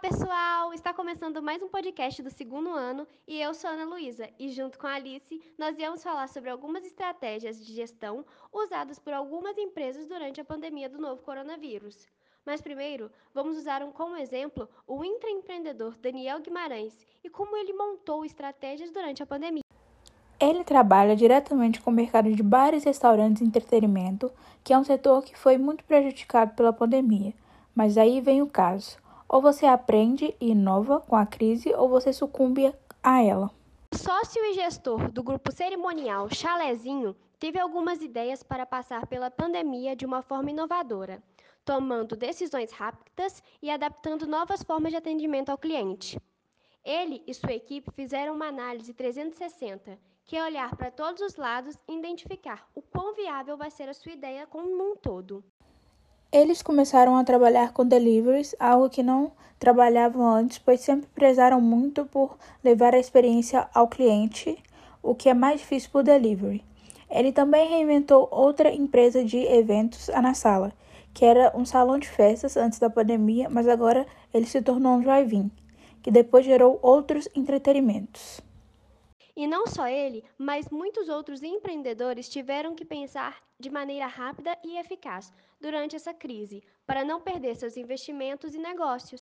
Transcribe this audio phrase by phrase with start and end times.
[0.00, 0.72] pessoal!
[0.72, 4.78] Está começando mais um podcast do segundo ano e eu sou Ana Luísa e junto
[4.78, 10.08] com a Alice nós viemos falar sobre algumas estratégias de gestão usadas por algumas empresas
[10.08, 12.06] durante a pandemia do novo coronavírus.
[12.46, 18.24] Mas primeiro, vamos usar um, como exemplo o intraempreendedor Daniel Guimarães e como ele montou
[18.24, 19.62] estratégias durante a pandemia.
[20.40, 24.32] Ele trabalha diretamente com o mercado de bares, restaurantes e entretenimento,
[24.64, 27.34] que é um setor que foi muito prejudicado pela pandemia.
[27.74, 28.98] Mas aí vem o caso.
[29.32, 33.48] Ou você aprende e inova com a crise, ou você sucumbe a ela.
[33.94, 40.04] Sócio e gestor do grupo cerimonial Chalezinho teve algumas ideias para passar pela pandemia de
[40.04, 41.22] uma forma inovadora,
[41.64, 46.20] tomando decisões rápidas e adaptando novas formas de atendimento ao cliente.
[46.84, 51.78] Ele e sua equipe fizeram uma análise 360, que é olhar para todos os lados
[51.86, 55.44] e identificar o quão viável vai ser a sua ideia como um todo.
[56.32, 62.06] Eles começaram a trabalhar com deliveries, algo que não trabalhavam antes, pois sempre prezaram muito
[62.06, 64.56] por levar a experiência ao cliente,
[65.02, 66.64] o que é mais difícil por delivery.
[67.10, 70.72] Ele também reinventou outra empresa de eventos na sala,
[71.12, 75.00] que era um salão de festas antes da pandemia, mas agora ele se tornou um
[75.00, 75.50] drive-in,
[76.00, 78.40] que depois gerou outros entretenimentos.
[79.36, 84.78] E não só ele, mas muitos outros empreendedores tiveram que pensar de maneira rápida e
[84.78, 89.20] eficaz durante essa crise, para não perder seus investimentos e negócios.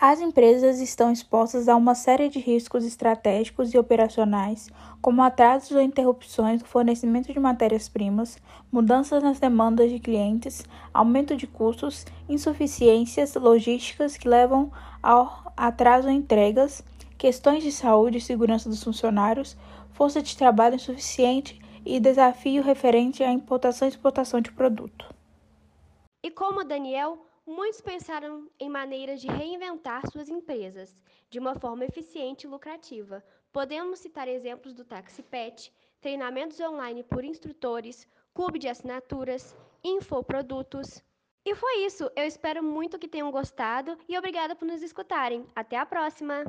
[0.00, 4.68] As empresas estão expostas a uma série de riscos estratégicos e operacionais,
[5.02, 8.38] como atrasos ou interrupções no fornecimento de matérias-primas,
[8.70, 10.62] mudanças nas demandas de clientes,
[10.94, 14.70] aumento de custos, insuficiências logísticas que levam
[15.02, 16.84] ao atraso em entregas
[17.18, 19.56] questões de saúde e segurança dos funcionários,
[19.90, 25.12] força de trabalho insuficiente e desafio referente à importação e exportação de produto.
[26.22, 30.96] E como Daniel, muitos pensaram em maneiras de reinventar suas empresas
[31.28, 33.24] de uma forma eficiente e lucrativa.
[33.52, 41.02] Podemos citar exemplos do Taxi Pet, treinamentos online por instrutores, clube de assinaturas, infoprodutos.
[41.44, 42.10] E foi isso.
[42.14, 45.46] Eu espero muito que tenham gostado e obrigada por nos escutarem.
[45.56, 46.44] Até a próxima!